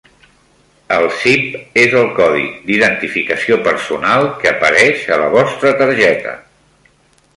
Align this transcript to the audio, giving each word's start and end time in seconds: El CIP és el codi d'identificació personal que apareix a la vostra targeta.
El 0.95 1.03
CIP 1.17 1.75
és 1.81 1.93
el 1.99 2.09
codi 2.19 2.47
d'identificació 2.69 3.59
personal 3.69 4.27
que 4.41 4.51
apareix 4.53 5.05
a 5.17 5.21
la 5.25 5.29
vostra 5.37 5.75
targeta. 5.83 6.35